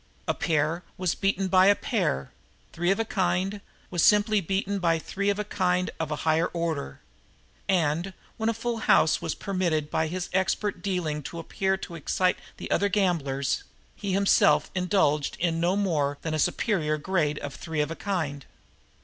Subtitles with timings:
[0.27, 2.31] A pair was beaten by a pair,
[2.73, 3.61] three of a kind
[3.91, 7.01] was simply beaten by three of a kind of a higher order;
[7.69, 12.39] and, when a full house was permitted by his expert dealing to appear to excite
[12.57, 13.63] the other gamblers,
[13.95, 18.47] he himself indulged in no more than a superior grade of three of a kind.